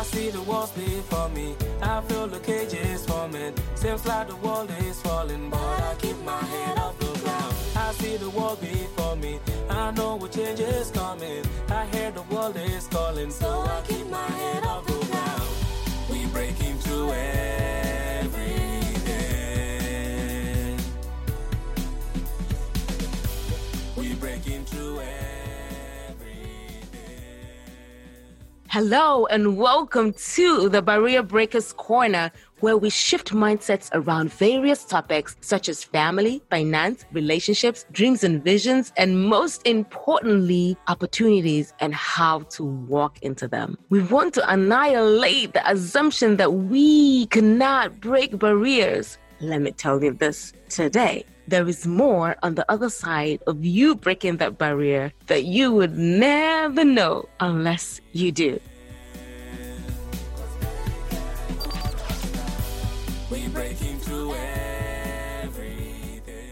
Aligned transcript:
I 0.00 0.02
see 0.02 0.30
the 0.30 0.40
walls 0.40 0.70
before 0.70 1.28
me. 1.28 1.54
I 1.82 2.00
feel 2.00 2.26
the 2.26 2.40
cages 2.40 3.04
forming. 3.04 3.52
Seems 3.74 4.06
like 4.06 4.28
the 4.28 4.36
world 4.36 4.70
is 4.70 4.98
falling, 5.02 5.50
but 5.50 5.60
I 5.60 5.94
keep 5.98 6.16
my 6.24 6.42
head 6.42 6.78
off 6.78 6.98
the 6.98 7.12
ground. 7.18 7.54
I 7.76 7.92
see 7.92 8.16
the 8.16 8.30
wall 8.30 8.56
before 8.56 9.16
me. 9.16 9.38
I 9.68 9.90
know 9.90 10.16
what 10.16 10.32
change 10.32 10.60
is 10.60 10.90
coming. 10.90 11.44
I 11.68 11.84
hear 11.92 12.10
the 12.12 12.22
world 12.34 12.56
is 12.56 12.86
calling, 12.86 13.30
so 13.30 13.60
I 13.60 13.82
keep 13.86 14.06
my 14.08 14.26
head 14.40 14.64
off 14.64 14.86
the 14.86 15.04
ground. 15.04 15.42
We 16.10 16.24
breaking 16.32 16.78
through 16.78 17.12
every 17.12 18.54
day. 19.04 20.76
We 23.98 24.14
breaking 24.14 24.64
through 24.64 25.00
every 25.00 25.29
Hello, 28.72 29.26
and 29.26 29.56
welcome 29.56 30.12
to 30.12 30.68
the 30.68 30.80
Barrier 30.80 31.24
Breakers 31.24 31.72
Corner, 31.72 32.30
where 32.60 32.76
we 32.76 32.88
shift 32.88 33.32
mindsets 33.32 33.90
around 33.92 34.32
various 34.32 34.84
topics 34.84 35.34
such 35.40 35.68
as 35.68 35.82
family, 35.82 36.40
finance, 36.50 37.04
relationships, 37.10 37.84
dreams 37.90 38.22
and 38.22 38.44
visions, 38.44 38.92
and 38.96 39.26
most 39.26 39.66
importantly, 39.66 40.76
opportunities 40.86 41.74
and 41.80 41.92
how 41.96 42.42
to 42.50 42.62
walk 42.62 43.20
into 43.22 43.48
them. 43.48 43.76
We 43.88 44.02
want 44.02 44.34
to 44.34 44.48
annihilate 44.48 45.52
the 45.52 45.68
assumption 45.68 46.36
that 46.36 46.52
we 46.52 47.26
cannot 47.26 48.00
break 48.00 48.38
barriers. 48.38 49.18
Let 49.42 49.62
me 49.62 49.72
tell 49.72 50.04
you 50.04 50.12
this 50.12 50.52
today. 50.68 51.24
There 51.48 51.66
is 51.66 51.86
more 51.86 52.36
on 52.42 52.56
the 52.56 52.70
other 52.70 52.90
side 52.90 53.40
of 53.46 53.64
you 53.64 53.94
breaking 53.94 54.36
that 54.36 54.58
barrier 54.58 55.14
that 55.28 55.44
you 55.44 55.72
would 55.72 55.96
never 55.96 56.84
know 56.84 57.26
unless 57.40 58.02
you 58.12 58.32
do. 58.32 58.60
We 63.30 63.48
breaking 63.48 63.98
through 64.00 64.34
every 64.34 66.20
day. 66.26 66.50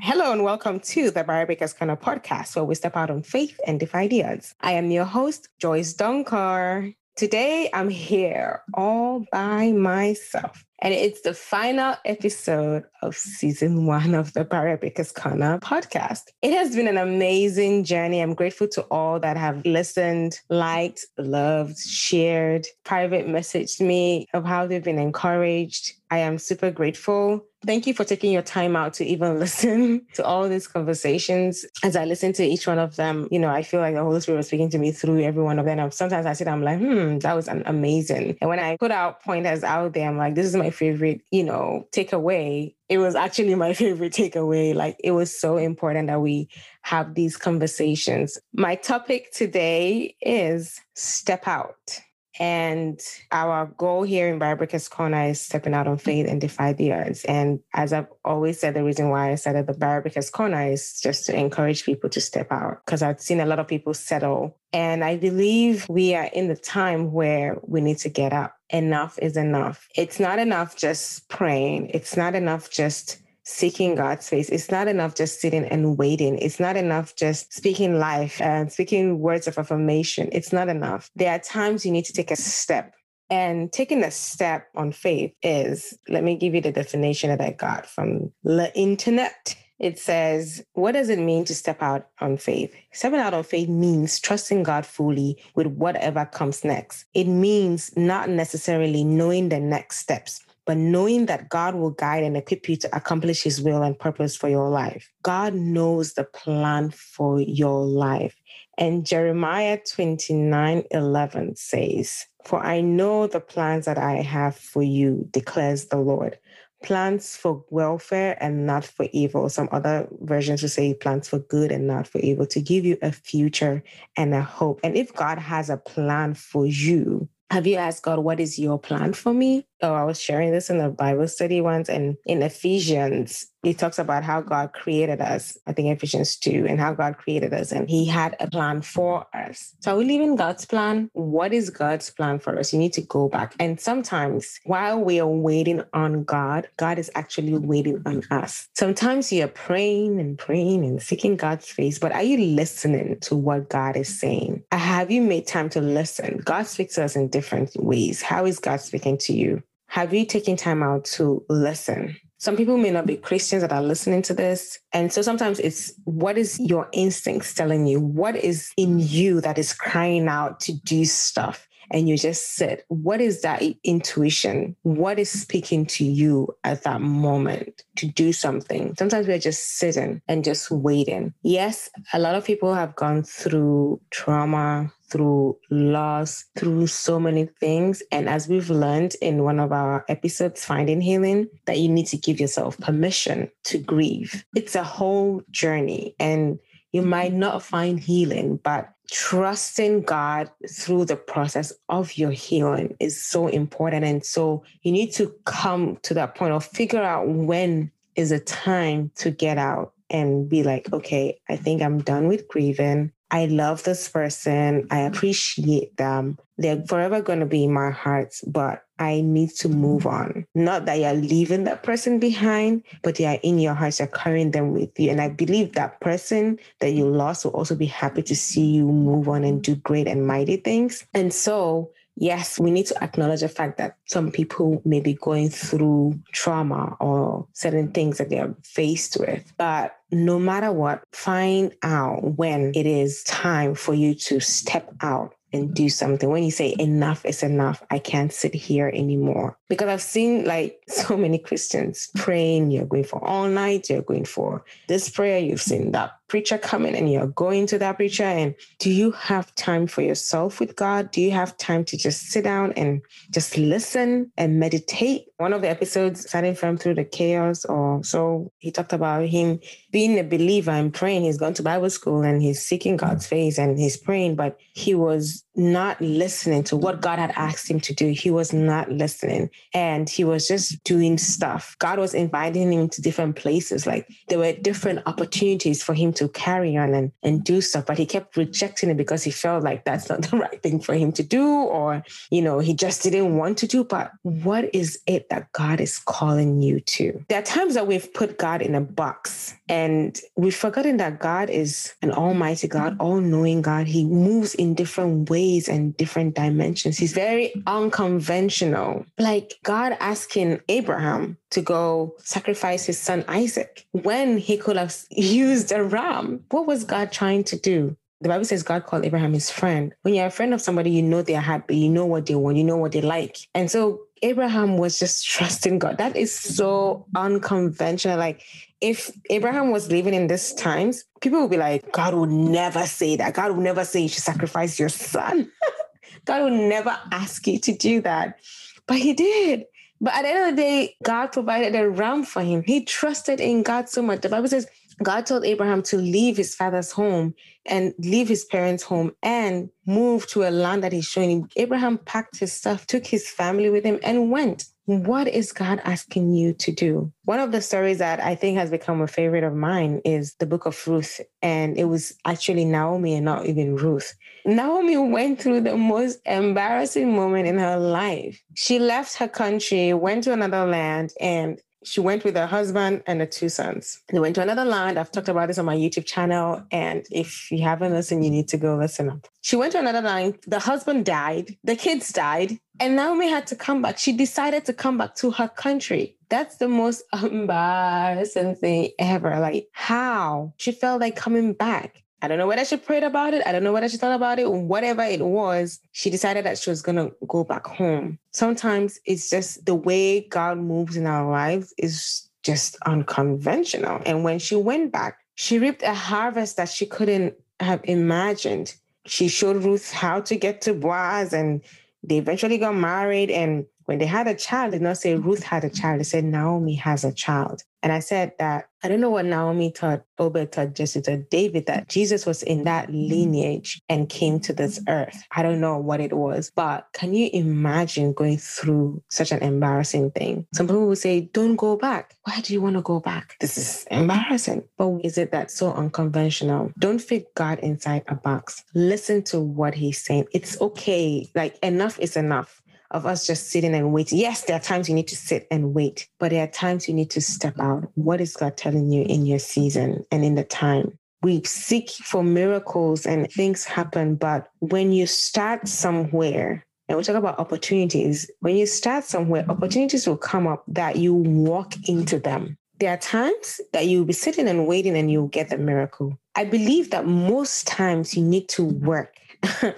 Hello 0.00 0.32
and 0.32 0.42
welcome 0.42 0.80
to 0.80 1.10
the 1.10 1.24
Barrier 1.24 1.44
Breakers 1.44 1.74
Corner 1.74 1.96
podcast, 1.96 2.56
where 2.56 2.64
we 2.64 2.74
step 2.74 2.96
out 2.96 3.10
on 3.10 3.22
faith 3.22 3.60
and 3.66 3.78
defy 3.78 4.08
the 4.08 4.24
odds. 4.24 4.54
I 4.62 4.72
am 4.72 4.90
your 4.90 5.04
host, 5.04 5.50
Joyce 5.58 5.92
Donkor. 5.92 6.94
Today, 7.16 7.70
I'm 7.72 7.90
here 7.90 8.64
all 8.74 9.24
by 9.30 9.70
myself, 9.70 10.64
and 10.82 10.92
it's 10.92 11.20
the 11.20 11.32
final 11.32 11.94
episode 12.04 12.82
of 13.02 13.16
season 13.16 13.86
one 13.86 14.14
of 14.14 14.32
the 14.32 14.42
Breakers 14.44 15.12
Corner 15.12 15.60
podcast. 15.60 16.22
It 16.42 16.52
has 16.52 16.74
been 16.74 16.88
an 16.88 16.98
amazing 16.98 17.84
journey. 17.84 18.20
I'm 18.20 18.34
grateful 18.34 18.66
to 18.66 18.82
all 18.90 19.20
that 19.20 19.36
have 19.36 19.64
listened, 19.64 20.40
liked, 20.50 21.06
loved, 21.16 21.78
shared, 21.78 22.66
private 22.82 23.28
messaged 23.28 23.80
me 23.80 24.26
of 24.34 24.44
how 24.44 24.66
they've 24.66 24.82
been 24.82 24.98
encouraged. 24.98 25.92
I 26.10 26.18
am 26.18 26.36
super 26.36 26.72
grateful. 26.72 27.46
Thank 27.66 27.86
you 27.86 27.94
for 27.94 28.04
taking 28.04 28.32
your 28.32 28.42
time 28.42 28.76
out 28.76 28.94
to 28.94 29.04
even 29.04 29.38
listen 29.38 30.06
to 30.14 30.24
all 30.24 30.48
these 30.48 30.66
conversations. 30.66 31.64
As 31.82 31.96
I 31.96 32.04
listen 32.04 32.32
to 32.34 32.44
each 32.44 32.66
one 32.66 32.78
of 32.78 32.96
them, 32.96 33.28
you 33.30 33.38
know, 33.38 33.48
I 33.48 33.62
feel 33.62 33.80
like 33.80 33.94
the 33.94 34.02
Holy 34.02 34.20
Spirit 34.20 34.38
was 34.38 34.48
speaking 34.48 34.70
to 34.70 34.78
me 34.78 34.92
through 34.92 35.22
every 35.22 35.42
one 35.42 35.58
of 35.58 35.64
them. 35.64 35.78
And 35.78 35.92
sometimes 35.92 36.26
I 36.26 36.34
sit, 36.34 36.48
I'm 36.48 36.62
like, 36.62 36.78
hmm, 36.78 37.18
that 37.18 37.34
was 37.34 37.48
amazing. 37.48 38.36
And 38.40 38.50
when 38.50 38.58
I 38.58 38.76
put 38.76 38.90
out 38.90 39.22
pointers 39.22 39.64
out 39.64 39.94
there, 39.94 40.08
I'm 40.08 40.18
like, 40.18 40.34
this 40.34 40.46
is 40.46 40.56
my 40.56 40.70
favorite, 40.70 41.22
you 41.30 41.44
know, 41.44 41.86
takeaway. 41.92 42.74
It 42.88 42.98
was 42.98 43.14
actually 43.14 43.54
my 43.54 43.72
favorite 43.74 44.12
takeaway. 44.12 44.74
Like 44.74 44.96
it 45.02 45.12
was 45.12 45.36
so 45.36 45.56
important 45.56 46.08
that 46.08 46.20
we 46.20 46.48
have 46.82 47.14
these 47.14 47.36
conversations. 47.36 48.38
My 48.52 48.74
topic 48.74 49.32
today 49.32 50.16
is 50.20 50.80
step 50.94 51.48
out. 51.48 52.00
And 52.38 53.00
our 53.30 53.66
goal 53.66 54.02
here 54.02 54.28
in 54.28 54.38
Barrier 54.38 54.56
Breakers 54.56 54.88
Corner 54.88 55.24
is 55.24 55.40
stepping 55.40 55.74
out 55.74 55.86
on 55.86 55.98
faith 55.98 56.26
and 56.28 56.40
defy 56.40 56.72
the 56.72 56.92
odds. 56.92 57.24
And 57.24 57.60
as 57.74 57.92
I've 57.92 58.08
always 58.24 58.58
said, 58.58 58.74
the 58.74 58.82
reason 58.84 59.08
why 59.08 59.32
I 59.32 59.34
started 59.36 59.66
the 59.66 59.74
Barrier 59.74 60.02
Breakers 60.02 60.30
Corner 60.30 60.70
is 60.70 61.00
just 61.00 61.26
to 61.26 61.38
encourage 61.38 61.84
people 61.84 62.10
to 62.10 62.20
step 62.20 62.50
out 62.50 62.84
because 62.84 63.02
I've 63.02 63.20
seen 63.20 63.40
a 63.40 63.46
lot 63.46 63.58
of 63.58 63.68
people 63.68 63.94
settle. 63.94 64.58
And 64.72 65.04
I 65.04 65.16
believe 65.16 65.86
we 65.88 66.14
are 66.14 66.24
in 66.32 66.48
the 66.48 66.56
time 66.56 67.12
where 67.12 67.58
we 67.62 67.80
need 67.80 67.98
to 67.98 68.08
get 68.08 68.32
up. 68.32 68.56
Enough 68.70 69.18
is 69.22 69.36
enough. 69.36 69.86
It's 69.94 70.18
not 70.18 70.40
enough 70.40 70.76
just 70.76 71.28
praying. 71.28 71.90
It's 71.94 72.16
not 72.16 72.34
enough 72.34 72.70
just 72.70 73.20
seeking 73.44 73.94
God's 73.94 74.28
face. 74.28 74.48
It's 74.48 74.70
not 74.70 74.88
enough 74.88 75.14
just 75.14 75.40
sitting 75.40 75.64
and 75.66 75.96
waiting. 75.98 76.38
It's 76.38 76.58
not 76.58 76.76
enough 76.76 77.14
just 77.14 77.52
speaking 77.52 77.98
life 77.98 78.40
and 78.40 78.72
speaking 78.72 79.18
words 79.18 79.46
of 79.46 79.58
affirmation. 79.58 80.28
It's 80.32 80.52
not 80.52 80.68
enough. 80.68 81.10
There 81.14 81.30
are 81.30 81.38
times 81.38 81.84
you 81.84 81.92
need 81.92 82.06
to 82.06 82.12
take 82.12 82.30
a 82.30 82.36
step. 82.36 82.94
And 83.30 83.72
taking 83.72 84.04
a 84.04 84.10
step 84.10 84.68
on 84.76 84.92
faith 84.92 85.32
is, 85.42 85.96
let 86.08 86.24
me 86.24 86.36
give 86.36 86.54
you 86.54 86.60
the 86.60 86.72
definition 86.72 87.30
that 87.30 87.40
I 87.40 87.52
got 87.52 87.86
from 87.86 88.32
the 88.42 88.70
internet. 88.76 89.56
It 89.80 89.98
says, 89.98 90.64
What 90.74 90.92
does 90.92 91.08
it 91.08 91.18
mean 91.18 91.44
to 91.46 91.54
step 91.54 91.82
out 91.82 92.08
on 92.20 92.36
faith? 92.36 92.72
Stepping 92.92 93.18
out 93.18 93.34
on 93.34 93.42
faith 93.42 93.68
means 93.68 94.20
trusting 94.20 94.62
God 94.62 94.86
fully 94.86 95.42
with 95.56 95.66
whatever 95.66 96.26
comes 96.26 96.64
next. 96.64 97.06
It 97.14 97.26
means 97.26 97.90
not 97.96 98.28
necessarily 98.28 99.04
knowing 99.04 99.48
the 99.48 99.58
next 99.58 99.98
steps, 99.98 100.43
but 100.66 100.76
knowing 100.76 101.26
that 101.26 101.48
God 101.48 101.74
will 101.74 101.90
guide 101.90 102.22
and 102.22 102.36
equip 102.36 102.68
you 102.68 102.76
to 102.76 102.96
accomplish 102.96 103.42
his 103.42 103.60
will 103.60 103.82
and 103.82 103.98
purpose 103.98 104.36
for 104.36 104.48
your 104.48 104.68
life. 104.68 105.10
God 105.22 105.54
knows 105.54 106.14
the 106.14 106.24
plan 106.24 106.90
for 106.90 107.40
your 107.40 107.84
life. 107.84 108.36
And 108.78 109.06
Jeremiah 109.06 109.78
29 109.78 110.84
11 110.90 111.56
says, 111.56 112.26
For 112.44 112.64
I 112.64 112.80
know 112.80 113.26
the 113.26 113.40
plans 113.40 113.84
that 113.84 113.98
I 113.98 114.22
have 114.22 114.56
for 114.56 114.82
you, 114.82 115.28
declares 115.30 115.86
the 115.86 115.98
Lord. 115.98 116.38
Plans 116.82 117.36
for 117.36 117.64
welfare 117.70 118.36
and 118.42 118.66
not 118.66 118.84
for 118.84 119.06
evil. 119.12 119.48
Some 119.48 119.68
other 119.72 120.06
versions 120.20 120.60
will 120.60 120.68
say 120.68 120.92
plans 120.92 121.28
for 121.28 121.38
good 121.38 121.72
and 121.72 121.86
not 121.86 122.06
for 122.06 122.18
evil, 122.18 122.46
to 122.46 122.60
give 122.60 122.84
you 122.84 122.98
a 123.00 123.12
future 123.12 123.82
and 124.16 124.34
a 124.34 124.42
hope. 124.42 124.80
And 124.82 124.96
if 124.96 125.14
God 125.14 125.38
has 125.38 125.70
a 125.70 125.78
plan 125.78 126.34
for 126.34 126.66
you, 126.66 127.28
have 127.50 127.66
you 127.66 127.76
asked 127.76 128.02
God, 128.02 128.18
what 128.18 128.40
is 128.40 128.58
your 128.58 128.78
plan 128.78 129.12
for 129.12 129.32
me? 129.32 129.64
Oh, 129.84 129.92
I 129.92 130.04
was 130.04 130.18
sharing 130.18 130.50
this 130.50 130.70
in 130.70 130.80
a 130.80 130.88
Bible 130.88 131.28
study 131.28 131.60
once, 131.60 131.90
and 131.90 132.16
in 132.24 132.40
Ephesians, 132.40 133.46
it 133.62 133.76
talks 133.76 133.98
about 133.98 134.24
how 134.24 134.40
God 134.40 134.72
created 134.72 135.20
us. 135.20 135.58
I 135.66 135.74
think 135.74 135.94
Ephesians 135.94 136.38
2, 136.38 136.64
and 136.66 136.80
how 136.80 136.94
God 136.94 137.18
created 137.18 137.52
us, 137.52 137.70
and 137.70 137.86
He 137.86 138.06
had 138.06 138.34
a 138.40 138.48
plan 138.48 138.80
for 138.80 139.26
us. 139.34 139.74
So, 139.80 139.92
are 139.92 139.98
we 139.98 140.06
living 140.06 140.36
God's 140.36 140.64
plan? 140.64 141.10
What 141.12 141.52
is 141.52 141.68
God's 141.68 142.08
plan 142.08 142.38
for 142.38 142.58
us? 142.58 142.72
You 142.72 142.78
need 142.78 142.94
to 142.94 143.02
go 143.02 143.28
back. 143.28 143.56
And 143.60 143.78
sometimes, 143.78 144.58
while 144.64 145.04
we 145.04 145.20
are 145.20 145.28
waiting 145.28 145.82
on 145.92 146.24
God, 146.24 146.66
God 146.78 146.98
is 146.98 147.10
actually 147.14 147.52
waiting 147.58 148.00
on 148.06 148.22
us. 148.30 148.66
Sometimes 148.72 149.30
you're 149.30 149.48
praying 149.48 150.18
and 150.18 150.38
praying 150.38 150.82
and 150.82 151.02
seeking 151.02 151.36
God's 151.36 151.68
face, 151.68 151.98
but 151.98 152.12
are 152.12 152.22
you 152.22 152.38
listening 152.38 153.18
to 153.20 153.36
what 153.36 153.68
God 153.68 153.98
is 153.98 154.18
saying? 154.18 154.62
Have 154.72 155.10
you 155.10 155.20
made 155.20 155.46
time 155.46 155.68
to 155.70 155.82
listen? 155.82 156.38
God 156.38 156.66
speaks 156.66 156.94
to 156.94 157.04
us 157.04 157.16
in 157.16 157.28
different 157.28 157.76
ways. 157.76 158.22
How 158.22 158.46
is 158.46 158.58
God 158.58 158.80
speaking 158.80 159.18
to 159.18 159.34
you? 159.34 159.62
Have 159.94 160.12
you 160.12 160.26
taken 160.26 160.56
time 160.56 160.82
out 160.82 161.04
to 161.04 161.44
listen? 161.48 162.16
Some 162.38 162.56
people 162.56 162.76
may 162.76 162.90
not 162.90 163.06
be 163.06 163.16
Christians 163.16 163.62
that 163.62 163.72
are 163.72 163.80
listening 163.80 164.22
to 164.22 164.34
this. 164.34 164.76
And 164.92 165.12
so 165.12 165.22
sometimes 165.22 165.60
it's 165.60 165.92
what 166.02 166.36
is 166.36 166.58
your 166.58 166.88
instincts 166.92 167.54
telling 167.54 167.86
you? 167.86 168.00
What 168.00 168.34
is 168.34 168.72
in 168.76 168.98
you 168.98 169.40
that 169.42 169.56
is 169.56 169.72
crying 169.72 170.26
out 170.26 170.58
to 170.62 170.72
do 170.72 171.04
stuff? 171.04 171.68
And 171.92 172.08
you 172.08 172.18
just 172.18 172.56
sit. 172.56 172.84
What 172.88 173.20
is 173.20 173.42
that 173.42 173.62
intuition? 173.84 174.74
What 174.82 175.20
is 175.20 175.30
speaking 175.30 175.86
to 175.86 176.04
you 176.04 176.48
at 176.64 176.82
that 176.82 177.00
moment 177.00 177.84
to 177.98 178.08
do 178.08 178.32
something? 178.32 178.96
Sometimes 178.98 179.28
we're 179.28 179.38
just 179.38 179.78
sitting 179.78 180.20
and 180.26 180.42
just 180.42 180.72
waiting. 180.72 181.34
Yes, 181.44 181.88
a 182.12 182.18
lot 182.18 182.34
of 182.34 182.44
people 182.44 182.74
have 182.74 182.96
gone 182.96 183.22
through 183.22 184.00
trauma, 184.10 184.90
through 185.14 185.56
loss, 185.70 186.44
through 186.56 186.88
so 186.88 187.20
many 187.20 187.46
things. 187.60 188.02
And 188.10 188.28
as 188.28 188.48
we've 188.48 188.68
learned 188.68 189.14
in 189.22 189.44
one 189.44 189.60
of 189.60 189.70
our 189.70 190.04
episodes, 190.08 190.64
Finding 190.64 191.00
Healing, 191.00 191.48
that 191.66 191.78
you 191.78 191.88
need 191.88 192.08
to 192.08 192.16
give 192.16 192.40
yourself 192.40 192.76
permission 192.78 193.48
to 193.64 193.78
grieve. 193.78 194.44
It's 194.56 194.74
a 194.74 194.82
whole 194.82 195.40
journey. 195.52 196.16
And 196.18 196.58
you 196.90 197.02
might 197.02 197.32
not 197.32 197.62
find 197.62 198.00
healing, 198.00 198.56
but 198.64 198.92
trusting 199.08 200.02
God 200.02 200.50
through 200.68 201.04
the 201.04 201.16
process 201.16 201.72
of 201.88 202.18
your 202.18 202.32
healing 202.32 202.96
is 202.98 203.20
so 203.20 203.46
important. 203.46 204.04
And 204.04 204.24
so 204.24 204.64
you 204.82 204.90
need 204.90 205.12
to 205.12 205.32
come 205.44 205.96
to 206.02 206.14
that 206.14 206.34
point 206.34 206.54
of 206.54 206.64
figure 206.64 207.02
out 207.02 207.28
when 207.28 207.92
is 208.16 208.32
a 208.32 208.40
time 208.40 209.12
to 209.16 209.30
get 209.30 209.58
out 209.58 209.92
and 210.10 210.48
be 210.48 210.64
like, 210.64 210.92
okay, 210.92 211.40
I 211.48 211.56
think 211.56 211.82
I'm 211.82 211.98
done 211.98 212.26
with 212.26 212.48
grieving. 212.48 213.12
I 213.30 213.46
love 213.46 213.82
this 213.82 214.08
person. 214.08 214.86
I 214.90 214.96
mm-hmm. 214.96 215.14
appreciate 215.14 215.96
them. 215.96 216.38
They're 216.56 216.84
forever 216.86 217.20
going 217.20 217.40
to 217.40 217.46
be 217.46 217.64
in 217.64 217.72
my 217.72 217.90
heart, 217.90 218.34
but 218.46 218.84
I 218.98 219.22
need 219.22 219.50
to 219.56 219.68
move 219.68 220.06
on. 220.06 220.46
Not 220.54 220.86
that 220.86 221.00
you're 221.00 221.12
leaving 221.14 221.64
that 221.64 221.82
person 221.82 222.20
behind, 222.20 222.84
but 223.02 223.16
they 223.16 223.26
are 223.26 223.40
in 223.42 223.58
your 223.58 223.74
heart, 223.74 223.98
you're 223.98 224.06
carrying 224.08 224.52
them 224.52 224.72
with 224.72 224.98
you. 225.00 225.10
And 225.10 225.20
I 225.20 225.28
believe 225.28 225.72
that 225.72 226.00
person 226.00 226.58
that 226.78 226.92
you 226.92 227.08
lost 227.08 227.44
will 227.44 227.52
also 227.52 227.74
be 227.74 227.86
happy 227.86 228.22
to 228.22 228.36
see 228.36 228.66
you 228.66 228.86
move 228.86 229.28
on 229.28 229.42
and 229.42 229.62
do 229.62 229.74
great 229.74 230.06
and 230.06 230.26
mighty 230.26 230.56
things. 230.56 231.04
And 231.12 231.32
so 231.34 231.90
yes, 232.16 232.58
we 232.58 232.70
need 232.70 232.86
to 232.86 233.02
acknowledge 233.02 233.40
the 233.40 233.48
fact 233.48 233.78
that 233.78 233.96
some 234.06 234.30
people 234.30 234.80
may 234.84 235.00
be 235.00 235.14
going 235.14 235.50
through 235.50 236.18
trauma 236.32 236.96
or 237.00 237.46
certain 237.52 237.90
things 237.90 238.18
that 238.18 238.30
they're 238.30 238.54
faced 238.62 239.16
with. 239.18 239.52
But 239.58 239.96
no 240.10 240.38
matter 240.38 240.72
what, 240.72 241.02
find 241.12 241.74
out 241.82 242.22
when 242.38 242.72
it 242.74 242.86
is 242.86 243.22
time 243.24 243.74
for 243.74 243.94
you 243.94 244.14
to 244.14 244.40
step 244.40 244.92
out 245.00 245.34
and 245.54 245.72
do 245.72 245.88
something. 245.88 246.28
When 246.28 246.42
you 246.42 246.50
say 246.50 246.74
enough 246.78 247.24
is 247.24 247.42
enough, 247.42 247.82
I 247.90 248.00
can't 248.00 248.32
sit 248.32 248.54
here 248.54 248.88
anymore. 248.88 249.56
Because 249.68 249.88
I've 249.88 250.02
seen 250.02 250.44
like 250.44 250.82
so 250.88 251.16
many 251.16 251.38
Christians 251.38 252.10
praying, 252.16 252.72
you're 252.72 252.86
going 252.86 253.04
for 253.04 253.24
all 253.24 253.48
night, 253.48 253.88
you're 253.88 254.02
going 254.02 254.24
for 254.24 254.64
this 254.88 255.08
prayer, 255.08 255.38
you've 255.38 255.62
seen 255.62 255.92
that 255.92 256.12
preacher 256.34 256.58
coming 256.58 256.96
and 256.96 257.12
you're 257.12 257.28
going 257.28 257.64
to 257.64 257.78
that 257.78 257.94
preacher. 257.94 258.24
And 258.24 258.56
do 258.80 258.90
you 258.90 259.12
have 259.12 259.54
time 259.54 259.86
for 259.86 260.02
yourself 260.02 260.58
with 260.58 260.74
God? 260.74 261.12
Do 261.12 261.20
you 261.20 261.30
have 261.30 261.56
time 261.58 261.84
to 261.84 261.96
just 261.96 262.22
sit 262.22 262.42
down 262.42 262.72
and 262.72 263.02
just 263.30 263.56
listen 263.56 264.32
and 264.36 264.58
meditate? 264.58 265.26
One 265.36 265.52
of 265.52 265.62
the 265.62 265.70
episodes, 265.70 266.28
starting 266.28 266.56
from 266.56 266.76
Through 266.76 266.94
the 266.94 267.04
Chaos, 267.04 267.64
or 267.64 268.02
so, 268.02 268.50
he 268.58 268.72
talked 268.72 268.92
about 268.92 269.28
him 269.28 269.60
being 269.92 270.18
a 270.18 270.24
believer 270.24 270.72
and 270.72 270.92
praying. 270.92 271.22
He's 271.22 271.38
gone 271.38 271.54
to 271.54 271.62
Bible 271.62 271.90
school 271.90 272.22
and 272.22 272.42
he's 272.42 272.60
seeking 272.60 272.96
God's 272.96 273.28
face 273.28 273.56
and 273.56 273.78
he's 273.78 273.96
praying, 273.96 274.34
but 274.34 274.58
he 274.72 274.92
was 274.96 275.44
not 275.56 276.00
listening 276.00 276.64
to 276.64 276.76
what 276.76 277.00
God 277.00 277.18
had 277.18 277.32
asked 277.36 277.70
him 277.70 277.78
to 277.80 277.94
do. 277.94 278.10
He 278.10 278.30
was 278.30 278.52
not 278.52 278.90
listening 278.90 279.50
and 279.72 280.08
he 280.08 280.24
was 280.24 280.48
just 280.48 280.82
doing 280.82 281.16
stuff. 281.16 281.76
God 281.78 281.98
was 281.98 282.12
inviting 282.12 282.72
him 282.72 282.88
to 282.88 283.02
different 283.02 283.36
places. 283.36 283.86
Like 283.86 284.08
there 284.28 284.38
were 284.38 284.52
different 284.52 285.00
opportunities 285.06 285.82
for 285.82 285.94
him 285.94 286.12
to 286.14 286.23
carry 286.28 286.76
on 286.76 286.94
and, 286.94 287.12
and 287.22 287.44
do 287.44 287.60
stuff, 287.60 287.86
but 287.86 287.98
he 287.98 288.06
kept 288.06 288.36
rejecting 288.36 288.90
it 288.90 288.96
because 288.96 289.22
he 289.22 289.30
felt 289.30 289.64
like 289.64 289.84
that's 289.84 290.08
not 290.08 290.22
the 290.30 290.36
right 290.36 290.62
thing 290.62 290.80
for 290.80 290.94
him 290.94 291.12
to 291.12 291.22
do, 291.22 291.46
or, 291.46 292.02
you 292.30 292.42
know, 292.42 292.58
he 292.58 292.74
just 292.74 293.02
didn't 293.02 293.36
want 293.36 293.58
to 293.58 293.66
do. 293.66 293.84
But 293.84 294.12
what 294.22 294.74
is 294.74 295.00
it 295.06 295.28
that 295.30 295.52
God 295.52 295.80
is 295.80 295.98
calling 295.98 296.62
you 296.62 296.80
to? 296.80 297.24
There 297.28 297.38
are 297.38 297.42
times 297.42 297.74
that 297.74 297.86
we've 297.86 298.12
put 298.14 298.38
God 298.38 298.62
in 298.62 298.74
a 298.74 298.80
box 298.80 299.54
and 299.68 300.18
we've 300.36 300.54
forgotten 300.54 300.98
that 300.98 301.20
God 301.20 301.50
is 301.50 301.94
an 302.02 302.10
almighty 302.10 302.68
God, 302.68 302.92
mm-hmm. 302.94 303.02
all 303.02 303.20
knowing 303.20 303.62
God. 303.62 303.86
He 303.86 304.04
moves 304.04 304.54
in 304.54 304.74
different 304.74 305.30
ways 305.30 305.68
and 305.68 305.96
different 305.96 306.34
dimensions. 306.34 306.98
He's 306.98 307.12
very 307.12 307.52
unconventional. 307.66 309.06
Like 309.18 309.54
God 309.62 309.96
asking 310.00 310.60
Abraham 310.68 311.38
to 311.50 311.62
go 311.62 312.14
sacrifice 312.18 312.84
his 312.84 312.98
son 312.98 313.24
Isaac 313.28 313.86
when 313.92 314.38
he 314.38 314.56
could 314.56 314.76
have 314.76 314.94
used 315.10 315.72
a 315.72 315.82
ram. 316.04 316.44
What 316.50 316.66
was 316.66 316.84
God 316.84 317.12
trying 317.12 317.44
to 317.44 317.58
do? 317.58 317.96
The 318.20 318.28
Bible 318.28 318.44
says 318.44 318.62
God 318.62 318.86
called 318.86 319.04
Abraham 319.04 319.34
his 319.34 319.50
friend. 319.50 319.94
When 320.02 320.14
you're 320.14 320.26
a 320.26 320.30
friend 320.30 320.54
of 320.54 320.60
somebody, 320.60 320.90
you 320.90 321.02
know 321.02 321.20
they're 321.20 321.40
happy, 321.40 321.76
you 321.76 321.90
know 321.90 322.06
what 322.06 322.26
they 322.26 322.34
want, 322.34 322.56
you 322.56 322.64
know 322.64 322.76
what 322.76 322.92
they 322.92 323.02
like. 323.02 323.36
And 323.54 323.70
so 323.70 324.00
Abraham 324.22 324.78
was 324.78 324.98
just 324.98 325.26
trusting 325.28 325.78
God. 325.78 325.98
That 325.98 326.16
is 326.16 326.34
so 326.34 327.06
unconventional. 327.14 328.18
Like 328.18 328.42
if 328.80 329.10
Abraham 329.30 329.70
was 329.70 329.90
living 329.90 330.14
in 330.14 330.26
these 330.26 330.54
times, 330.54 331.04
people 331.20 331.40
would 331.42 331.50
be 331.50 331.56
like, 331.56 331.90
God 331.92 332.14
would 332.14 332.30
never 332.30 332.86
say 332.86 333.16
that. 333.16 333.34
God 333.34 333.52
would 333.52 333.64
never 333.64 333.84
say 333.84 334.00
you 334.00 334.08
should 334.08 334.22
sacrifice 334.22 334.78
your 334.78 334.88
son. 334.88 335.50
God 336.24 336.44
would 336.44 336.52
never 336.52 336.96
ask 337.12 337.46
you 337.46 337.58
to 337.58 337.76
do 337.76 338.00
that. 338.02 338.40
But 338.86 338.98
he 338.98 339.12
did. 339.12 339.64
But 340.00 340.14
at 340.14 340.22
the 340.22 340.28
end 340.28 340.50
of 340.50 340.56
the 340.56 340.62
day, 340.62 340.96
God 341.02 341.28
provided 341.28 341.74
a 341.74 341.88
ram 341.88 342.24
for 342.24 342.42
him. 342.42 342.62
He 342.62 342.84
trusted 342.84 343.40
in 343.40 343.62
God 343.62 343.88
so 343.88 344.02
much. 344.02 344.20
The 344.20 344.28
Bible 344.28 344.48
says 344.48 344.66
God 345.02 345.26
told 345.26 345.44
Abraham 345.44 345.82
to 345.84 345.96
leave 345.96 346.36
his 346.36 346.54
father's 346.54 346.92
home 346.92 347.34
and 347.66 347.94
leave 347.98 348.28
his 348.28 348.44
parents' 348.44 348.82
home 348.82 349.12
and 349.22 349.70
move 349.86 350.26
to 350.28 350.44
a 350.44 350.50
land 350.50 350.84
that 350.84 350.92
he's 350.92 351.06
showing 351.06 351.30
him. 351.30 351.48
Abraham 351.56 351.98
packed 351.98 352.38
his 352.38 352.52
stuff, 352.52 352.86
took 352.86 353.06
his 353.06 353.28
family 353.28 353.70
with 353.70 353.84
him, 353.84 353.98
and 354.02 354.30
went. 354.30 354.66
What 354.86 355.28
is 355.28 355.50
God 355.50 355.80
asking 355.84 356.34
you 356.34 356.52
to 356.54 356.70
do? 356.70 357.10
One 357.24 357.40
of 357.40 357.52
the 357.52 357.62
stories 357.62 357.98
that 357.98 358.22
I 358.22 358.34
think 358.34 358.58
has 358.58 358.70
become 358.70 359.00
a 359.00 359.06
favorite 359.06 359.42
of 359.42 359.54
mine 359.54 360.02
is 360.04 360.34
the 360.34 360.46
book 360.46 360.66
of 360.66 360.86
Ruth. 360.86 361.22
And 361.40 361.78
it 361.78 361.84
was 361.84 362.14
actually 362.26 362.66
Naomi 362.66 363.14
and 363.14 363.24
not 363.24 363.46
even 363.46 363.76
Ruth. 363.76 364.14
Naomi 364.44 364.98
went 364.98 365.40
through 365.40 365.62
the 365.62 365.78
most 365.78 366.18
embarrassing 366.26 367.16
moment 367.16 367.48
in 367.48 367.56
her 367.58 367.78
life. 367.78 368.42
She 368.52 368.78
left 368.78 369.16
her 369.16 369.28
country, 369.28 369.94
went 369.94 370.24
to 370.24 370.34
another 370.34 370.66
land, 370.66 371.14
and 371.18 371.62
she 371.84 372.00
went 372.00 372.24
with 372.24 372.34
her 372.36 372.46
husband 372.46 373.02
and 373.06 373.20
her 373.20 373.26
two 373.26 373.48
sons. 373.48 374.02
They 374.08 374.18
went 374.18 374.34
to 374.36 374.42
another 374.42 374.64
land. 374.64 374.98
I've 374.98 375.12
talked 375.12 375.28
about 375.28 375.48
this 375.48 375.58
on 375.58 375.64
my 375.64 375.76
YouTube 375.76 376.06
channel. 376.06 376.62
And 376.70 377.06
if 377.10 377.50
you 377.50 377.62
haven't 377.62 377.92
listened, 377.92 378.24
you 378.24 378.30
need 378.30 378.48
to 378.48 378.56
go 378.56 378.76
listen 378.76 379.10
up. 379.10 379.28
She 379.42 379.56
went 379.56 379.72
to 379.72 379.78
another 379.78 380.00
land. 380.00 380.38
The 380.46 380.58
husband 380.58 381.04
died. 381.04 381.56
The 381.64 381.76
kids 381.76 382.12
died. 382.12 382.58
And 382.80 382.96
Naomi 382.96 383.28
had 383.28 383.46
to 383.48 383.56
come 383.56 383.82
back. 383.82 383.98
She 383.98 384.12
decided 384.12 384.64
to 384.64 384.72
come 384.72 384.98
back 384.98 385.14
to 385.16 385.30
her 385.32 385.48
country. 385.48 386.16
That's 386.28 386.56
the 386.56 386.68
most 386.68 387.02
embarrassing 387.12 388.56
thing 388.56 388.90
ever. 388.98 389.38
Like, 389.38 389.68
how? 389.72 390.54
She 390.56 390.72
felt 390.72 391.00
like 391.00 391.16
coming 391.16 391.52
back. 391.52 392.02
I 392.24 392.26
don't 392.26 392.38
know 392.38 392.46
whether 392.46 392.64
she 392.64 392.78
prayed 392.78 393.02
about 393.02 393.34
it. 393.34 393.46
I 393.46 393.52
don't 393.52 393.62
know 393.62 393.72
whether 393.74 393.86
she 393.86 393.98
thought 393.98 394.14
about 394.16 394.38
it. 394.38 394.50
Whatever 394.50 395.02
it 395.02 395.20
was, 395.20 395.78
she 395.92 396.08
decided 396.08 396.46
that 396.46 396.56
she 396.56 396.70
was 396.70 396.80
going 396.80 396.96
to 396.96 397.14
go 397.28 397.44
back 397.44 397.66
home. 397.66 398.18
Sometimes 398.30 398.98
it's 399.04 399.28
just 399.28 399.66
the 399.66 399.74
way 399.74 400.22
God 400.22 400.56
moves 400.56 400.96
in 400.96 401.06
our 401.06 401.30
lives 401.30 401.74
is 401.76 402.26
just 402.42 402.78
unconventional. 402.86 404.00
And 404.06 404.24
when 404.24 404.38
she 404.38 404.56
went 404.56 404.90
back, 404.90 405.18
she 405.34 405.58
reaped 405.58 405.82
a 405.82 405.92
harvest 405.92 406.56
that 406.56 406.70
she 406.70 406.86
couldn't 406.86 407.34
have 407.60 407.82
imagined. 407.84 408.74
She 409.04 409.28
showed 409.28 409.62
Ruth 409.62 409.92
how 409.92 410.22
to 410.22 410.34
get 410.34 410.62
to 410.62 410.72
Boaz, 410.72 411.34
and 411.34 411.60
they 412.02 412.16
eventually 412.16 412.56
got 412.56 412.74
married. 412.74 413.30
And 413.30 413.66
when 413.86 413.98
they 413.98 414.06
had 414.06 414.26
a 414.26 414.34
child, 414.34 414.72
they 414.72 414.78
did 414.78 414.84
not 414.84 414.98
say 414.98 415.14
Ruth 415.16 415.42
had 415.42 415.64
a 415.64 415.70
child. 415.70 416.00
They 416.00 416.04
said 416.04 416.24
Naomi 416.24 416.74
has 416.74 417.04
a 417.04 417.12
child. 417.12 417.62
And 417.82 417.92
I 417.92 417.98
said 417.98 418.32
that 418.38 418.68
I 418.82 418.88
don't 418.88 419.00
know 419.00 419.10
what 419.10 419.26
Naomi 419.26 419.70
taught, 419.70 420.04
Obed 420.18 420.52
taught, 420.52 420.74
Jesse 420.74 421.02
taught 421.02 421.28
David, 421.30 421.66
that 421.66 421.88
Jesus 421.88 422.24
was 422.24 422.42
in 422.42 422.64
that 422.64 422.90
lineage 422.90 423.80
and 423.90 424.08
came 424.08 424.40
to 424.40 424.54
this 424.54 424.80
earth. 424.88 425.22
I 425.32 425.42
don't 425.42 425.60
know 425.60 425.76
what 425.76 426.00
it 426.00 426.14
was, 426.14 426.50
but 426.54 426.86
can 426.94 427.12
you 427.12 427.28
imagine 427.32 428.14
going 428.14 428.38
through 428.38 429.02
such 429.10 429.32
an 429.32 429.42
embarrassing 429.42 430.12
thing? 430.12 430.46
Some 430.54 430.66
people 430.66 430.86
will 430.86 430.96
say, 430.96 431.30
don't 431.32 431.56
go 431.56 431.76
back. 431.76 432.14
Why 432.24 432.40
do 432.40 432.54
you 432.54 432.62
want 432.62 432.76
to 432.76 432.82
go 432.82 433.00
back? 433.00 433.36
This 433.40 433.58
is 433.58 433.86
embarrassing. 433.90 434.64
But 434.78 435.00
is 435.04 435.18
it 435.18 435.30
that 435.32 435.50
so 435.50 435.72
unconventional? 435.72 436.72
Don't 436.78 437.00
fit 437.00 437.34
God 437.34 437.58
inside 437.58 438.04
a 438.08 438.14
box. 438.14 438.64
Listen 438.74 439.22
to 439.24 439.40
what 439.40 439.74
he's 439.74 440.02
saying. 440.02 440.26
It's 440.32 440.58
okay. 440.60 441.28
Like 441.34 441.58
enough 441.62 441.98
is 442.00 442.16
enough 442.16 442.62
of 442.90 443.06
us 443.06 443.26
just 443.26 443.48
sitting 443.48 443.74
and 443.74 443.92
waiting. 443.92 444.18
Yes, 444.18 444.42
there 444.42 444.56
are 444.56 444.60
times 444.60 444.88
you 444.88 444.94
need 444.94 445.08
to 445.08 445.16
sit 445.16 445.46
and 445.50 445.74
wait, 445.74 446.08
but 446.18 446.30
there 446.30 446.44
are 446.44 446.50
times 446.50 446.88
you 446.88 446.94
need 446.94 447.10
to 447.10 447.20
step 447.20 447.58
out. 447.60 447.90
What 447.94 448.20
is 448.20 448.36
God 448.36 448.56
telling 448.56 448.90
you 448.90 449.02
in 449.02 449.26
your 449.26 449.38
season 449.38 450.04
and 450.10 450.24
in 450.24 450.34
the 450.34 450.44
time? 450.44 450.98
We 451.22 451.42
seek 451.44 451.90
for 451.90 452.22
miracles 452.22 453.06
and 453.06 453.30
things 453.32 453.64
happen, 453.64 454.16
but 454.16 454.48
when 454.58 454.92
you 454.92 455.06
start 455.06 455.66
somewhere, 455.66 456.66
and 456.88 456.98
we 456.98 457.04
talk 457.04 457.16
about 457.16 457.38
opportunities, 457.38 458.30
when 458.40 458.56
you 458.56 458.66
start 458.66 459.04
somewhere, 459.04 459.46
opportunities 459.48 460.06
will 460.06 460.18
come 460.18 460.46
up 460.46 460.64
that 460.68 460.96
you 460.96 461.14
walk 461.14 461.74
into 461.88 462.18
them. 462.18 462.58
There 462.78 462.92
are 462.92 462.98
times 462.98 463.60
that 463.72 463.86
you'll 463.86 464.04
be 464.04 464.12
sitting 464.12 464.48
and 464.48 464.66
waiting 464.66 464.96
and 464.96 465.10
you'll 465.10 465.28
get 465.28 465.48
the 465.48 465.56
miracle. 465.56 466.18
I 466.34 466.44
believe 466.44 466.90
that 466.90 467.06
most 467.06 467.66
times 467.66 468.16
you 468.16 468.22
need 468.22 468.48
to 468.50 468.64
work. 468.64 469.16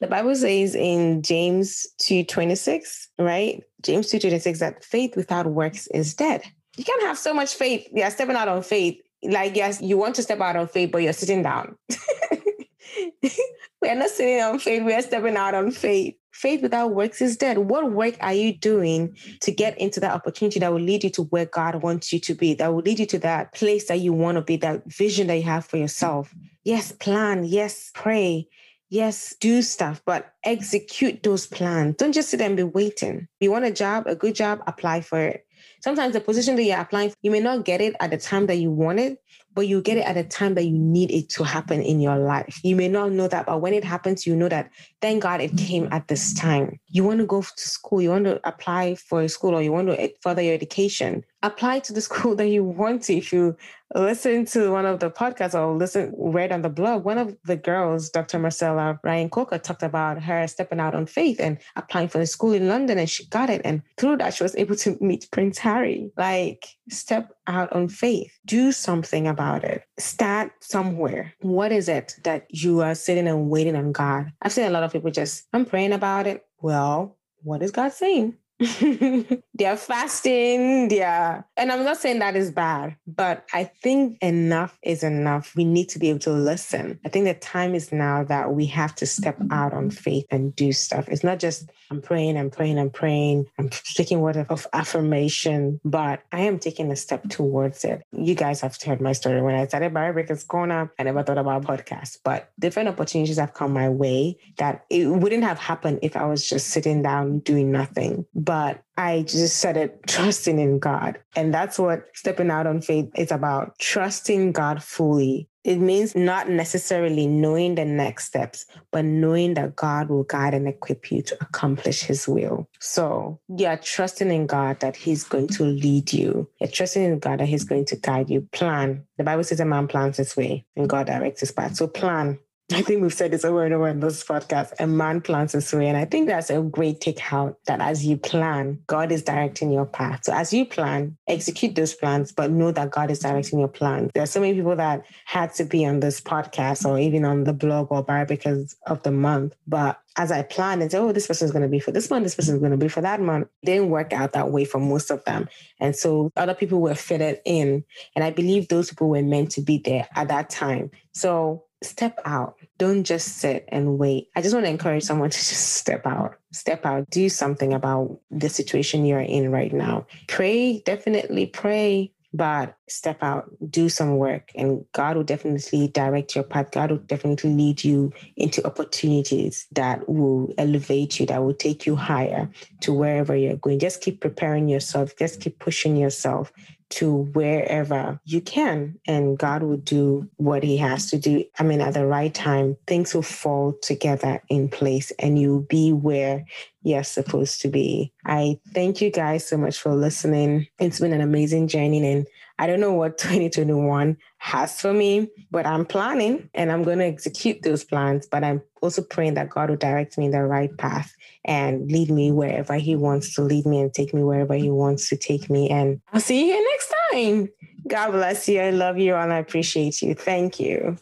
The 0.00 0.06
Bible 0.06 0.34
says 0.34 0.74
in 0.74 1.22
James 1.22 1.86
2:26, 1.98 3.08
right? 3.18 3.62
James 3.82 4.10
2:26 4.10 4.58
that 4.58 4.84
faith 4.84 5.16
without 5.16 5.46
works 5.46 5.86
is 5.88 6.14
dead. 6.14 6.42
You 6.76 6.84
can't 6.84 7.02
have 7.02 7.16
so 7.16 7.32
much 7.32 7.54
faith. 7.54 7.88
You're 7.92 8.10
stepping 8.10 8.36
out 8.36 8.48
on 8.48 8.62
faith. 8.62 9.00
Like, 9.22 9.56
yes, 9.56 9.80
you 9.80 9.96
want 9.96 10.14
to 10.16 10.22
step 10.22 10.40
out 10.40 10.56
on 10.56 10.68
faith, 10.68 10.92
but 10.92 10.98
you're 10.98 11.14
sitting 11.14 11.42
down. 11.42 11.76
we 13.22 13.88
are 13.88 13.94
not 13.94 14.10
sitting 14.10 14.40
on 14.42 14.58
faith, 14.58 14.82
we 14.82 14.92
are 14.92 15.02
stepping 15.02 15.36
out 15.36 15.54
on 15.54 15.70
faith. 15.70 16.14
Faith 16.32 16.60
without 16.60 16.94
works 16.94 17.22
is 17.22 17.38
dead. 17.38 17.56
What 17.56 17.92
work 17.92 18.14
are 18.20 18.34
you 18.34 18.52
doing 18.52 19.16
to 19.40 19.50
get 19.50 19.78
into 19.78 20.00
that 20.00 20.12
opportunity 20.12 20.60
that 20.60 20.70
will 20.70 20.82
lead 20.82 21.02
you 21.02 21.10
to 21.10 21.22
where 21.22 21.46
God 21.46 21.82
wants 21.82 22.12
you 22.12 22.20
to 22.20 22.34
be, 22.34 22.52
that 22.54 22.74
will 22.74 22.82
lead 22.82 22.98
you 22.98 23.06
to 23.06 23.18
that 23.20 23.54
place 23.54 23.88
that 23.88 24.00
you 24.00 24.12
want 24.12 24.36
to 24.36 24.42
be, 24.42 24.58
that 24.58 24.82
vision 24.92 25.28
that 25.28 25.36
you 25.36 25.44
have 25.44 25.64
for 25.64 25.78
yourself? 25.78 26.34
Yes, 26.62 26.92
plan. 26.92 27.44
Yes, 27.44 27.90
pray 27.94 28.48
yes, 28.88 29.34
do 29.40 29.62
stuff, 29.62 30.02
but 30.04 30.32
execute 30.44 31.22
those 31.22 31.46
plans. 31.46 31.96
Don't 31.96 32.12
just 32.12 32.30
sit 32.30 32.38
there 32.38 32.46
and 32.46 32.56
be 32.56 32.62
waiting. 32.62 33.28
You 33.40 33.50
want 33.50 33.64
a 33.64 33.70
job, 33.70 34.06
a 34.06 34.14
good 34.14 34.34
job, 34.34 34.62
apply 34.66 35.00
for 35.00 35.20
it. 35.20 35.46
Sometimes 35.80 36.12
the 36.12 36.20
position 36.20 36.56
that 36.56 36.62
you're 36.62 36.80
applying, 36.80 37.12
you 37.22 37.30
may 37.30 37.40
not 37.40 37.64
get 37.64 37.80
it 37.80 37.94
at 38.00 38.10
the 38.10 38.18
time 38.18 38.46
that 38.46 38.56
you 38.56 38.70
want 38.70 39.00
it, 39.00 39.18
but 39.56 39.66
you 39.66 39.80
get 39.80 39.96
it 39.96 40.06
at 40.06 40.12
the 40.12 40.22
time 40.22 40.54
that 40.54 40.64
you 40.64 40.78
need 40.78 41.10
it 41.10 41.30
to 41.30 41.42
happen 41.42 41.80
in 41.80 41.98
your 41.98 42.18
life. 42.18 42.60
You 42.62 42.76
may 42.76 42.88
not 42.88 43.12
know 43.12 43.26
that, 43.26 43.46
but 43.46 43.62
when 43.62 43.72
it 43.72 43.84
happens, 43.84 44.26
you 44.26 44.36
know 44.36 44.50
that 44.50 44.70
thank 45.00 45.22
God 45.22 45.40
it 45.40 45.56
came 45.56 45.88
at 45.90 46.08
this 46.08 46.34
time. 46.34 46.78
You 46.88 47.04
want 47.04 47.20
to 47.20 47.26
go 47.26 47.40
to 47.40 47.68
school, 47.68 48.02
you 48.02 48.10
want 48.10 48.26
to 48.26 48.46
apply 48.46 48.96
for 48.96 49.22
a 49.22 49.28
school, 49.30 49.54
or 49.54 49.62
you 49.62 49.72
want 49.72 49.88
to 49.88 50.12
further 50.20 50.42
your 50.42 50.52
education. 50.52 51.24
Apply 51.42 51.78
to 51.80 51.94
the 51.94 52.00
school 52.08 52.36
that 52.36 52.48
you 52.48 52.62
want 52.62 53.02
to. 53.04 53.14
If 53.14 53.32
you 53.32 53.56
listen 53.94 54.44
to 54.46 54.70
one 54.72 54.84
of 54.84 55.00
the 55.00 55.10
podcasts 55.10 55.54
or 55.54 55.74
listen 55.74 56.12
read 56.18 56.52
on 56.52 56.60
the 56.60 56.68
blog, 56.68 57.04
one 57.04 57.16
of 57.16 57.34
the 57.44 57.56
girls, 57.56 58.10
Dr. 58.10 58.38
Marcella 58.38 59.00
Ryan 59.02 59.30
Coker, 59.30 59.58
talked 59.58 59.82
about 59.82 60.22
her 60.22 60.46
stepping 60.48 60.80
out 60.80 60.94
on 60.94 61.06
faith 61.06 61.40
and 61.40 61.56
applying 61.76 62.08
for 62.08 62.18
the 62.18 62.26
school 62.26 62.52
in 62.52 62.68
London, 62.68 62.98
and 62.98 63.08
she 63.08 63.26
got 63.28 63.48
it. 63.48 63.62
And 63.64 63.80
through 63.96 64.18
that, 64.18 64.34
she 64.34 64.42
was 64.42 64.56
able 64.56 64.76
to 64.76 64.98
meet 65.00 65.30
Prince 65.30 65.55
Harry. 65.58 66.10
Like, 66.16 66.66
step 66.90 67.32
out 67.46 67.72
on 67.72 67.88
faith. 67.88 68.32
Do 68.44 68.72
something 68.72 69.26
about 69.26 69.64
it. 69.64 69.82
Start 69.98 70.52
somewhere. 70.60 71.34
What 71.40 71.72
is 71.72 71.88
it 71.88 72.14
that 72.24 72.46
you 72.50 72.80
are 72.80 72.94
sitting 72.94 73.28
and 73.28 73.50
waiting 73.50 73.76
on 73.76 73.92
God? 73.92 74.32
I've 74.42 74.52
seen 74.52 74.66
a 74.66 74.70
lot 74.70 74.82
of 74.82 74.92
people 74.92 75.10
just, 75.10 75.46
I'm 75.52 75.64
praying 75.64 75.92
about 75.92 76.26
it. 76.26 76.44
Well, 76.60 77.16
what 77.42 77.62
is 77.62 77.70
God 77.70 77.92
saying? 77.92 78.36
They're 78.58 79.76
fasting, 79.76 80.88
they're, 80.88 81.44
and 81.58 81.70
I'm 81.70 81.84
not 81.84 81.98
saying 81.98 82.20
that 82.20 82.36
is 82.36 82.50
bad, 82.50 82.96
but 83.06 83.44
I 83.52 83.64
think 83.64 84.16
enough 84.22 84.78
is 84.82 85.02
enough. 85.02 85.54
We 85.54 85.64
need 85.64 85.90
to 85.90 85.98
be 85.98 86.08
able 86.08 86.20
to 86.20 86.32
listen. 86.32 86.98
I 87.04 87.10
think 87.10 87.26
the 87.26 87.34
time 87.34 87.74
is 87.74 87.92
now 87.92 88.24
that 88.24 88.54
we 88.54 88.64
have 88.66 88.94
to 88.96 89.06
step 89.06 89.36
out 89.50 89.74
on 89.74 89.90
faith 89.90 90.24
and 90.30 90.56
do 90.56 90.72
stuff. 90.72 91.06
It's 91.08 91.22
not 91.22 91.38
just 91.38 91.70
I'm 91.90 92.00
praying, 92.00 92.36
I'm 92.38 92.50
praying, 92.50 92.78
I'm 92.78 92.90
praying, 92.90 93.46
I'm 93.58 93.70
speaking 93.70 94.20
word 94.20 94.46
of 94.48 94.66
affirmation, 94.72 95.80
but 95.84 96.22
I 96.32 96.40
am 96.40 96.58
taking 96.58 96.90
a 96.90 96.96
step 96.96 97.28
towards 97.28 97.84
it. 97.84 98.02
You 98.12 98.34
guys 98.34 98.62
have 98.62 98.80
heard 98.82 99.00
my 99.00 99.12
story. 99.12 99.42
When 99.42 99.54
I 99.54 99.66
started 99.66 99.92
Barrier 99.92 100.14
Breakers 100.14 100.44
Corner, 100.44 100.90
I 100.98 101.02
never 101.02 101.22
thought 101.22 101.38
about 101.38 101.64
podcasts, 101.64 102.18
but 102.24 102.50
different 102.58 102.88
opportunities 102.88 103.36
have 103.36 103.54
come 103.54 103.72
my 103.72 103.88
way 103.88 104.38
that 104.56 104.84
it 104.90 105.06
wouldn't 105.06 105.44
have 105.44 105.58
happened 105.58 106.00
if 106.02 106.16
I 106.16 106.24
was 106.24 106.48
just 106.48 106.68
sitting 106.68 107.02
down 107.02 107.40
doing 107.40 107.70
nothing 107.70 108.24
but 108.46 108.80
I 108.96 109.22
just 109.22 109.58
said 109.58 109.76
it 109.76 110.00
trusting 110.06 110.58
in 110.58 110.78
God. 110.78 111.18
And 111.34 111.52
that's 111.52 111.78
what 111.78 112.06
stepping 112.14 112.50
out 112.50 112.66
on 112.66 112.80
faith 112.80 113.10
is 113.16 113.30
about 113.30 113.78
trusting 113.78 114.52
God 114.52 114.82
fully. 114.82 115.48
It 115.64 115.80
means 115.80 116.14
not 116.14 116.48
necessarily 116.48 117.26
knowing 117.26 117.74
the 117.74 117.84
next 117.84 118.26
steps, 118.26 118.66
but 118.92 119.04
knowing 119.04 119.54
that 119.54 119.74
God 119.74 120.08
will 120.08 120.22
guide 120.22 120.54
and 120.54 120.68
equip 120.68 121.10
you 121.10 121.22
to 121.22 121.36
accomplish 121.40 122.02
his 122.02 122.28
will. 122.28 122.68
So 122.78 123.40
you're 123.48 123.76
trusting 123.76 124.30
in 124.30 124.46
God 124.46 124.78
that 124.78 124.94
he's 124.94 125.24
going 125.24 125.48
to 125.48 125.64
lead 125.64 126.12
you. 126.12 126.48
You're 126.60 126.70
trusting 126.70 127.02
in 127.02 127.18
God 127.18 127.40
that 127.40 127.48
he's 127.48 127.64
going 127.64 127.84
to 127.86 127.96
guide 127.96 128.30
you. 128.30 128.42
Plan. 128.52 129.04
The 129.18 129.24
Bible 129.24 129.42
says 129.42 129.58
a 129.58 129.64
man 129.64 129.88
plans 129.88 130.18
his 130.18 130.36
way 130.36 130.64
and 130.76 130.88
God 130.88 131.08
directs 131.08 131.40
his 131.40 131.50
path. 131.50 131.74
So 131.74 131.88
plan 131.88 132.38
I 132.72 132.82
think 132.82 133.00
we've 133.00 133.14
said 133.14 133.30
this 133.30 133.44
over 133.44 133.64
and 133.64 133.72
over 133.72 133.86
in 133.86 134.00
this 134.00 134.24
podcast. 134.24 134.72
A 134.80 134.88
man 134.88 135.20
plans 135.20 135.52
his 135.52 135.72
way. 135.72 135.86
And 135.86 135.96
I 135.96 136.04
think 136.04 136.26
that's 136.26 136.50
a 136.50 136.60
great 136.60 137.00
take 137.00 137.32
out 137.32 137.58
that 137.66 137.80
as 137.80 138.04
you 138.04 138.16
plan, 138.16 138.80
God 138.88 139.12
is 139.12 139.22
directing 139.22 139.70
your 139.70 139.86
path. 139.86 140.24
So 140.24 140.32
as 140.32 140.52
you 140.52 140.66
plan, 140.66 141.16
execute 141.28 141.76
those 141.76 141.94
plans, 141.94 142.32
but 142.32 142.50
know 142.50 142.72
that 142.72 142.90
God 142.90 143.12
is 143.12 143.20
directing 143.20 143.60
your 143.60 143.68
plan. 143.68 144.10
There 144.14 144.22
are 144.24 144.26
so 144.26 144.40
many 144.40 144.54
people 144.54 144.74
that 144.74 145.06
had 145.26 145.54
to 145.54 145.64
be 145.64 145.86
on 145.86 146.00
this 146.00 146.20
podcast 146.20 146.84
or 146.84 146.98
even 146.98 147.24
on 147.24 147.44
the 147.44 147.52
blog 147.52 147.92
or 147.92 148.02
bar 148.02 148.26
because 148.26 148.76
of 148.88 149.00
the 149.04 149.12
month. 149.12 149.54
But 149.68 150.00
as 150.16 150.32
I 150.32 150.42
planned 150.42 150.82
and 150.82 150.90
said, 150.90 151.02
oh, 151.02 151.12
this 151.12 151.28
person 151.28 151.44
is 151.44 151.52
going 151.52 151.62
to 151.62 151.68
be 151.68 151.78
for 151.78 151.92
this 151.92 152.10
month, 152.10 152.24
this 152.24 152.34
person 152.34 152.54
is 152.56 152.60
going 152.60 152.72
to 152.72 152.78
be 152.78 152.88
for 152.88 153.02
that 153.02 153.20
month, 153.20 153.48
it 153.62 153.66
didn't 153.66 153.90
work 153.90 154.12
out 154.12 154.32
that 154.32 154.50
way 154.50 154.64
for 154.64 154.78
most 154.80 155.10
of 155.10 155.24
them. 155.24 155.48
And 155.78 155.94
so 155.94 156.32
other 156.36 156.54
people 156.54 156.80
were 156.80 156.96
fitted 156.96 157.40
in. 157.44 157.84
And 158.16 158.24
I 158.24 158.30
believe 158.30 158.66
those 158.66 158.90
people 158.90 159.10
were 159.10 159.22
meant 159.22 159.52
to 159.52 159.60
be 159.60 159.78
there 159.78 160.08
at 160.16 160.28
that 160.28 160.50
time. 160.50 160.90
So 161.12 161.65
step 161.82 162.18
out. 162.24 162.56
Don't 162.78 163.04
just 163.04 163.38
sit 163.38 163.64
and 163.68 163.98
wait. 163.98 164.28
I 164.34 164.42
just 164.42 164.54
want 164.54 164.66
to 164.66 164.70
encourage 164.70 165.04
someone 165.04 165.30
to 165.30 165.38
just 165.38 165.76
step 165.76 166.06
out. 166.06 166.36
Step 166.52 166.84
out. 166.86 167.08
Do 167.10 167.28
something 167.28 167.72
about 167.72 168.18
the 168.30 168.48
situation 168.48 169.04
you're 169.04 169.20
in 169.20 169.50
right 169.50 169.72
now. 169.72 170.06
Pray, 170.28 170.80
definitely 170.80 171.46
pray, 171.46 172.12
but 172.36 172.76
step 172.88 173.22
out, 173.22 173.50
do 173.70 173.88
some 173.88 174.16
work, 174.18 174.50
and 174.54 174.84
God 174.92 175.16
will 175.16 175.24
definitely 175.24 175.88
direct 175.88 176.34
your 176.34 176.44
path. 176.44 176.70
God 176.70 176.90
will 176.90 176.98
definitely 176.98 177.54
lead 177.54 177.82
you 177.82 178.12
into 178.36 178.64
opportunities 178.66 179.66
that 179.72 180.06
will 180.08 180.52
elevate 180.58 181.18
you, 181.18 181.26
that 181.26 181.42
will 181.42 181.54
take 181.54 181.86
you 181.86 181.96
higher 181.96 182.50
to 182.80 182.92
wherever 182.92 183.34
you're 183.34 183.56
going. 183.56 183.78
Just 183.78 184.02
keep 184.02 184.20
preparing 184.20 184.68
yourself, 184.68 185.16
just 185.16 185.40
keep 185.40 185.58
pushing 185.58 185.96
yourself 185.96 186.52
to 186.88 187.24
wherever 187.32 188.20
you 188.24 188.40
can, 188.40 188.98
and 189.06 189.38
God 189.38 189.62
will 189.62 189.76
do 189.76 190.28
what 190.36 190.62
He 190.62 190.76
has 190.76 191.10
to 191.10 191.18
do. 191.18 191.44
I 191.58 191.62
mean, 191.62 191.80
at 191.80 191.94
the 191.94 192.06
right 192.06 192.32
time, 192.32 192.76
things 192.86 193.14
will 193.14 193.22
fall 193.22 193.74
together 193.82 194.42
in 194.48 194.68
place, 194.68 195.12
and 195.18 195.38
you'll 195.38 195.60
be 195.60 195.92
where 195.92 196.44
you're 196.82 197.04
supposed 197.04 197.60
to 197.62 197.68
be. 197.68 198.12
I 198.24 198.60
thank 198.72 199.00
you 199.00 199.10
guys 199.10 199.46
so 199.46 199.56
much 199.56 199.78
for 199.78 199.94
listening. 199.94 200.68
It's 200.78 201.00
been 201.00 201.12
an 201.12 201.20
amazing 201.20 201.68
journey, 201.68 202.06
and 202.08 202.26
I 202.58 202.66
don't 202.66 202.80
know 202.80 202.92
what 202.92 203.18
2021 203.18 204.16
has 204.38 204.80
for 204.80 204.92
me, 204.92 205.28
but 205.50 205.66
I'm 205.66 205.84
planning 205.84 206.48
and 206.54 206.70
I'm 206.70 206.82
going 206.82 206.98
to 206.98 207.04
execute 207.04 207.62
those 207.62 207.84
plans. 207.84 208.26
But 208.26 208.44
I'm 208.44 208.62
also 208.82 209.02
praying 209.02 209.34
that 209.34 209.50
God 209.50 209.70
will 209.70 209.76
direct 209.76 210.18
me 210.18 210.26
in 210.26 210.30
the 210.30 210.44
right 210.44 210.76
path 210.78 211.14
and 211.44 211.90
lead 211.90 212.10
me 212.10 212.30
wherever 212.32 212.74
He 212.74 212.96
wants 212.96 213.34
to 213.34 213.42
lead 213.42 213.66
me 213.66 213.80
and 213.80 213.92
take 213.92 214.14
me 214.14 214.22
wherever 214.22 214.54
He 214.54 214.70
wants 214.70 215.08
to 215.10 215.16
take 215.16 215.50
me. 215.50 215.68
And 215.70 216.00
I'll 216.12 216.20
see 216.20 216.40
you 216.40 216.54
here 216.54 216.64
next 216.72 216.94
time. 217.12 217.48
God 217.88 218.12
bless 218.12 218.48
you. 218.48 218.60
I 218.60 218.70
love 218.70 218.98
you 218.98 219.14
and 219.14 219.32
I 219.32 219.38
appreciate 219.38 220.02
you. 220.02 220.14
Thank 220.14 220.58
you. 220.58 220.98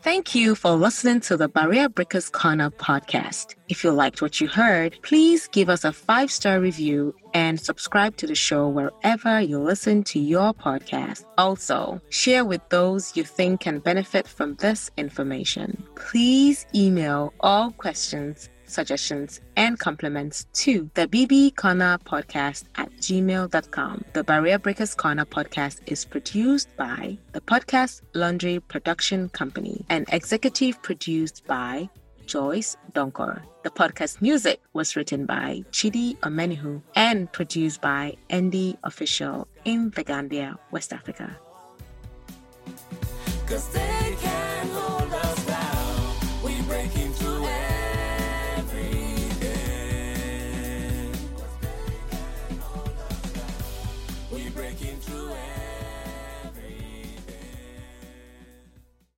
Thank 0.00 0.32
you 0.32 0.54
for 0.54 0.76
listening 0.76 1.18
to 1.22 1.36
the 1.36 1.48
Barrier 1.48 1.88
Breakers 1.88 2.30
Corner 2.30 2.70
podcast. 2.70 3.56
If 3.68 3.82
you 3.82 3.90
liked 3.90 4.22
what 4.22 4.40
you 4.40 4.46
heard, 4.46 4.96
please 5.02 5.48
give 5.48 5.68
us 5.68 5.82
a 5.82 5.92
five 5.92 6.30
star 6.30 6.60
review 6.60 7.16
and 7.34 7.60
subscribe 7.60 8.16
to 8.18 8.28
the 8.28 8.36
show 8.36 8.68
wherever 8.68 9.40
you 9.40 9.58
listen 9.58 10.04
to 10.04 10.20
your 10.20 10.54
podcast. 10.54 11.24
Also, 11.36 12.00
share 12.10 12.44
with 12.44 12.60
those 12.68 13.16
you 13.16 13.24
think 13.24 13.62
can 13.62 13.80
benefit 13.80 14.28
from 14.28 14.54
this 14.54 14.88
information. 14.96 15.82
Please 15.96 16.64
email 16.72 17.34
all 17.40 17.72
questions 17.72 18.48
suggestions, 18.68 19.40
and 19.56 19.78
compliments 19.78 20.46
to 20.52 20.90
the 20.94 21.08
BB 21.08 21.56
Corner 21.56 21.98
podcast 22.04 22.64
at 22.76 22.90
gmail.com. 22.96 24.04
The 24.12 24.24
Barrier 24.24 24.58
Breakers 24.58 24.94
Corner 24.94 25.24
podcast 25.24 25.80
is 25.86 26.04
produced 26.04 26.68
by 26.76 27.18
the 27.32 27.40
Podcast 27.40 28.02
Laundry 28.14 28.60
Production 28.60 29.28
Company 29.30 29.84
and 29.88 30.06
executive 30.12 30.80
produced 30.82 31.46
by 31.46 31.88
Joyce 32.26 32.76
Donkor. 32.92 33.42
The 33.64 33.70
podcast 33.70 34.20
music 34.20 34.60
was 34.74 34.94
written 34.96 35.24
by 35.24 35.64
Chidi 35.72 36.16
Omenihu 36.18 36.82
and 36.94 37.32
produced 37.32 37.80
by 37.80 38.16
Andy 38.30 38.76
Official 38.84 39.48
in 39.64 39.90
The 39.90 40.04
Gambia, 40.04 40.58
West 40.70 40.92
Africa. 40.92 41.36